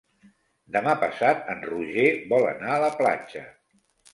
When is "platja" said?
3.03-3.45